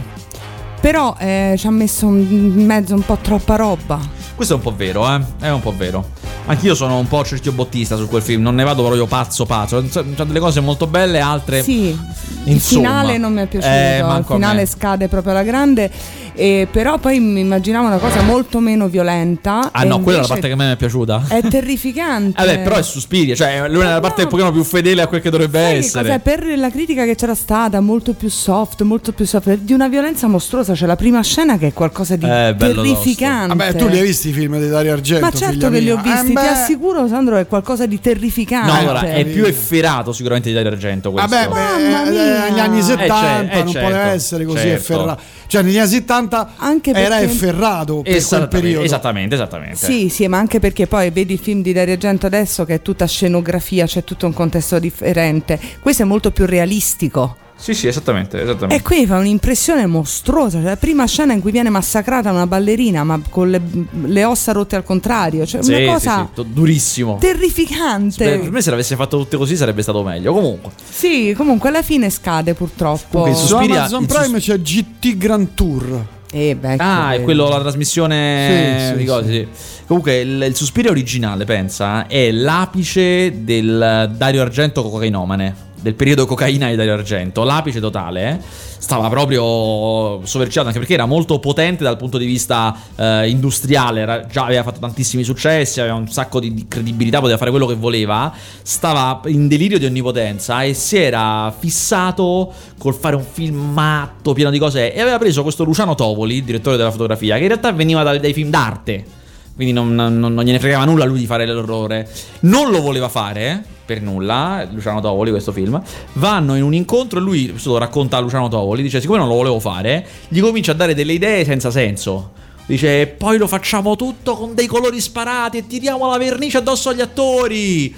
[0.80, 4.00] Però eh, ci ha messo in mezzo un po' troppa roba.
[4.36, 5.20] Questo è un po' vero, eh.
[5.40, 6.08] È un po' vero.
[6.46, 8.44] Anch'io sono un po' cerchio bottista su quel film.
[8.44, 9.84] Non ne vado proprio pazzo pazzo.
[9.84, 11.64] C'è delle cose molto belle, altre.
[11.64, 12.82] Sì, il Insomma.
[12.82, 13.74] finale non mi è piaciuto.
[13.74, 15.90] Eh, il finale scade proprio alla grande.
[16.36, 19.70] E però poi mi immaginavo una cosa molto meno violenta.
[19.72, 21.26] Ah no, quella è la parte che a me mi è piaciuta.
[21.28, 22.42] È terrificante.
[22.44, 25.22] Vabbè, però è Suspiria, cioè lui è la parte un pochino più fedele a quel
[25.22, 26.04] che dovrebbe Sai che essere.
[26.08, 26.20] cos'è?
[26.20, 30.28] Per la critica che c'era stata, molto più soft, molto più soft, di una violenza
[30.28, 30.74] mostruosa.
[30.74, 33.56] C'è la prima scena che è qualcosa di Eh, terrificante.
[33.56, 35.26] vabbè, tu li hai visti i film di Dario Argento?
[35.26, 38.72] Ma certo che li ho visti, Eh, ti assicuro, Sandro, è qualcosa di terrificante.
[38.72, 41.30] No, allora, è Cioè, più efferato sicuramente di Dario Argento questo.
[41.30, 42.46] Vabbè, Mamma beh, mia.
[42.48, 44.76] eh, negli anni 70 eh, non certo, poteva essere così certo.
[44.76, 45.22] efferrato.
[45.48, 48.86] Cioè, negli anni 70 Anche era perché- efferrato per quel periodo.
[48.86, 49.76] esattamente, esattamente.
[49.78, 52.82] Sì, sì, ma anche perché poi vedi il film di Dario Argento adesso che è
[52.82, 55.60] tutta scenografia, c'è tutto un contesto differente.
[55.80, 57.38] Questo è molto più realistico.
[57.56, 58.76] Sì, sì, esattamente, esattamente.
[58.76, 60.58] E qui fa un'impressione mostruosa.
[60.58, 63.62] Cioè, la prima scena in cui viene massacrata una ballerina, ma con le,
[64.06, 65.46] le ossa rotte al contrario.
[65.46, 67.18] Cioè, Sì, una sì, cosa sì, to- durissimo.
[67.20, 68.26] terrificante.
[68.26, 70.34] Beh, per me se l'avesse fatto tutte così sarebbe stato meglio.
[70.34, 73.22] Comunque, Sì, comunque alla fine scade purtroppo.
[73.22, 76.06] Comunque Su Amazon Prime c'è GT Grand Tour.
[76.36, 79.48] Eh, beh, ah, è quello la trasmissione Sì, sì, di cose, sì.
[79.54, 79.72] sì.
[79.86, 85.72] Comunque il, il Suspiria originale, pensa, è l'apice del Dario Argento cocainomane.
[85.84, 88.40] Del periodo cocaina di Dario Argento, l'apice totale, eh,
[88.78, 94.26] stava proprio soverchiato anche perché era molto potente dal punto di vista eh, industriale, era-
[94.26, 97.76] già aveva fatto tantissimi successi, aveva un sacco di, di credibilità, poteva fare quello che
[97.76, 104.32] voleva, stava in delirio di onnipotenza e si era fissato col fare un film matto,
[104.32, 107.74] pieno di cose e aveva preso questo Luciano Tovoli, direttore della fotografia, che in realtà
[107.74, 109.22] veniva dai, dai film d'arte.
[109.56, 112.10] Quindi non, non- non gliene fregava nulla lui di fare l'orrore.
[112.42, 114.68] Non lo voleva fare per nulla.
[114.72, 115.82] Luciano Tovoli, questo film.
[116.14, 118.82] Vanno in un incontro e lui, lo racconta a Luciano Tovoli.
[118.82, 122.32] Dice: Siccome non lo volevo fare, gli comincia a dare delle idee senza senso.
[122.66, 127.02] Dice: Poi lo facciamo tutto con dei colori sparati e tiriamo la vernice addosso agli
[127.02, 127.96] attori.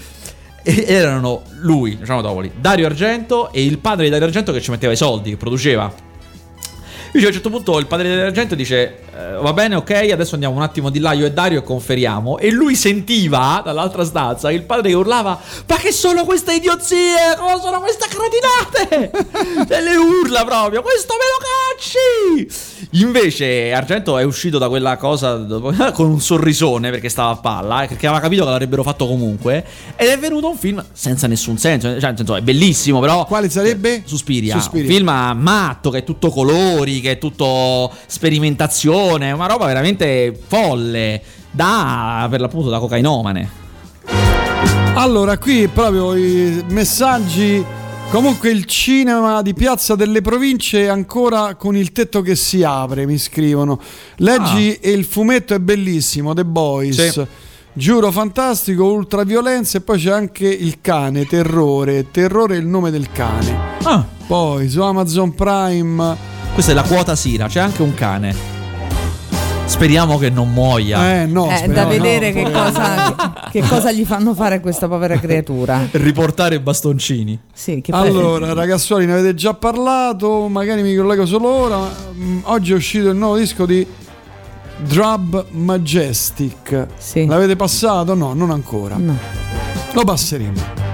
[0.68, 4.72] E erano lui, Luciano Tovoli, Dario Argento e il padre di Dario Argento che ci
[4.72, 5.94] metteva i soldi, che produceva.
[7.12, 10.56] Dice a un certo punto il padre dell'argento dice eh, va bene ok adesso andiamo
[10.56, 12.38] un attimo di là io e Dario e conferiamo.
[12.38, 17.16] E lui sentiva dall'altra stanza il padre che urlava ma che sono queste idiozie?
[17.38, 19.12] Cosa sono queste cretinate?
[19.76, 23.00] E le urla proprio questo me lo cacci!
[23.02, 25.38] Invece Argento è uscito da quella cosa
[25.94, 29.66] con un sorrisone perché stava a palla eh, perché aveva capito che l'avrebbero fatto comunque
[29.96, 31.88] ed è venuto un film senza nessun senso.
[31.88, 34.04] Cioè nel senso è bellissimo però Quale sarebbe?
[34.06, 34.88] Suspiria, Suspiria.
[34.88, 41.22] un film matto che è tutto colori, che è tutto sperimentazione, una roba veramente folle,
[41.52, 43.64] da per l'appunto da cocainomane.
[44.96, 47.64] Allora, qui proprio i messaggi.
[48.10, 53.06] Comunque il cinema di Piazza delle Province è ancora con il tetto che si apre,
[53.06, 53.80] mi scrivono.
[54.18, 57.10] Leggi e il fumetto è bellissimo, The Boys.
[57.10, 57.26] Sì.
[57.74, 62.10] Giuro fantastico, ultraviolenza e poi c'è anche il cane, terrore.
[62.12, 63.58] Terrore è il nome del cane.
[63.84, 68.55] Ah, Poi su Amazon Prime questa è la quota Sira, c'è anche un cane.
[69.66, 71.22] Speriamo che non muoia.
[71.22, 73.16] Eh no, Eh, da di no, vedere che, cosa,
[73.52, 75.88] che cosa gli fanno fare a questa povera creatura.
[75.92, 77.38] Riportare i bastoncini.
[77.52, 81.80] Sì, Allora, ragazzuoli, ne avete già parlato, magari mi collego solo ora.
[82.14, 83.86] mm, oggi è uscito il nuovo disco di
[84.88, 86.88] Drub Majestic.
[86.98, 87.26] Sì.
[87.26, 88.14] L'avete passato?
[88.14, 88.96] No, non ancora.
[88.98, 89.18] No.
[89.94, 90.94] Lo passeremo.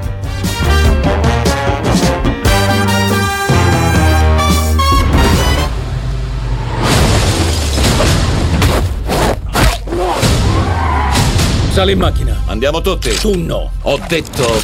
[11.72, 12.36] Sali in macchina.
[12.48, 13.14] Andiamo tutti.
[13.16, 13.72] Tu no.
[13.84, 14.62] Ho detto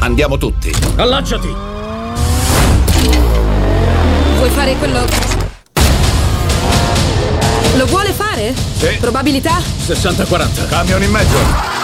[0.00, 0.72] andiamo tutti.
[0.96, 1.54] Allacciati.
[4.36, 5.04] Vuoi fare quello.
[7.76, 8.52] Lo vuole fare?
[8.76, 8.96] Sì.
[8.98, 9.58] Probabilità?
[9.86, 10.68] 60-40.
[10.68, 11.75] Camion in mezzo.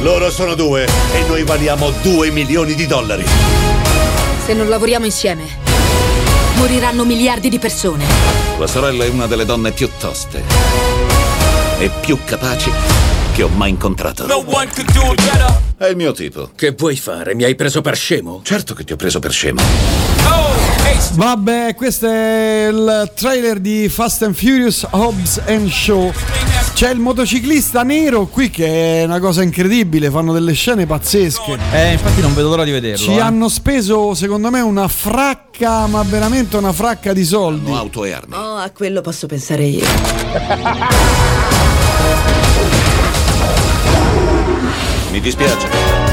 [0.00, 3.24] Loro sono due e noi valiamo 2 milioni di dollari.
[4.44, 5.44] Se non lavoriamo insieme,
[6.56, 8.04] moriranno miliardi di persone.
[8.56, 10.42] Tua sorella è una delle donne più toste
[11.78, 12.70] e più capaci
[13.32, 14.26] che ho mai incontrato.
[14.26, 15.58] No one could do it better.
[15.78, 16.50] È il mio tipo.
[16.54, 17.34] Che vuoi fare?
[17.34, 18.42] Mi hai preso per scemo?
[18.44, 19.62] Certo che ti ho preso per scemo.
[20.28, 20.52] Oh.
[21.14, 26.12] Vabbè, questo è il trailer di Fast and Furious Hobbs and Show.
[26.84, 31.58] C'è il motociclista nero qui che è una cosa incredibile, fanno delle scene pazzesche.
[31.72, 33.02] Eh, infatti non vedo l'ora di vederlo.
[33.02, 33.20] Ci eh.
[33.20, 37.70] hanno speso, secondo me, una fracca, ma veramente una fracca di soldi.
[37.70, 38.34] No auto e armi.
[38.34, 39.86] Oh, a quello posso pensare io.
[45.10, 46.03] Mi dispiace.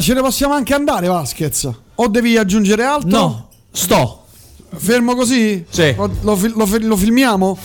[0.00, 1.68] Vabbè, ce ne possiamo anche andare, Vasquez.
[1.96, 3.08] O devi aggiungere altro?
[3.10, 4.24] No, sto.
[4.74, 5.64] Fermo così?
[5.68, 5.94] Sì.
[5.94, 7.58] Lo, lo lo fi- lo filmiamo?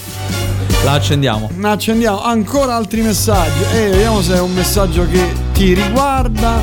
[0.84, 1.50] La accendiamo.
[1.62, 3.64] Accendiamo ancora altri messaggi.
[3.74, 6.62] E vediamo se è un messaggio che ti riguarda.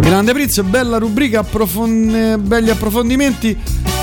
[0.00, 3.56] Grande Prizio, bella rubrica, approfon- belli approfondimenti.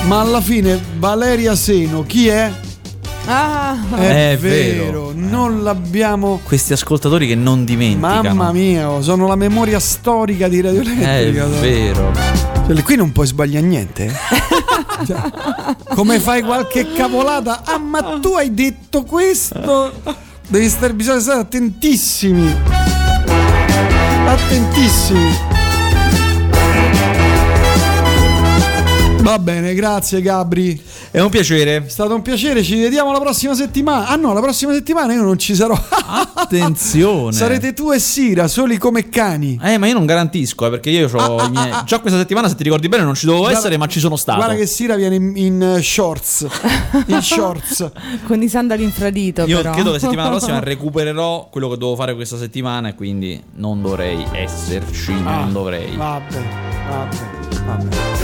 [0.07, 2.51] Ma alla fine Valeria Seno, chi è?
[3.27, 5.11] Ah, È, È vero, vero.
[5.15, 6.39] non l'abbiamo.
[6.43, 8.21] Questi ascoltatori che non dimenticano.
[8.35, 11.45] Mamma mia, oh, sono la memoria storica di Radio È Elettrica.
[11.59, 12.11] vero.
[12.67, 14.05] Cioè, qui non puoi sbagliare niente.
[14.05, 14.13] eh.
[15.05, 15.21] Cioè,
[15.93, 17.61] come fai qualche cavolata?
[17.65, 19.91] Ah, ma tu hai detto questo?
[20.47, 22.55] Devi stare, bisogna stare attentissimi.
[24.25, 25.53] Attentissimi.
[29.25, 30.79] Va bene, grazie Gabri.
[31.09, 31.77] È un piacere.
[31.77, 34.07] È stato un piacere, ci vediamo la prossima settimana.
[34.09, 35.75] Ah no, la prossima settimana io non ci sarò.
[36.35, 37.31] Attenzione.
[37.33, 39.59] Sarete tu e Sira, soli come cani.
[39.63, 41.71] Eh, ma io non garantisco, eh, perché io ho i miei...
[41.85, 44.15] Già questa settimana, se ti ricordi bene, non ci dovevo Guarda- essere, ma ci sono
[44.15, 44.37] stato.
[44.37, 46.45] Guarda che Sira viene in, in, eh, shorts.
[47.07, 47.89] In shorts.
[48.27, 49.71] con i sandali infradito Io però.
[49.71, 54.23] credo che settimana prossima recupererò quello che dovevo fare questa settimana e quindi non dovrei
[54.33, 55.95] esserci, Ah, non dovrei.
[55.95, 56.43] Vabbè,
[56.89, 57.17] vabbè,
[57.65, 58.14] vabbè.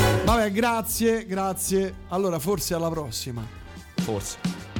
[0.49, 1.93] Grazie, grazie.
[2.09, 3.45] Allora, forse alla prossima.
[3.95, 4.70] Forse.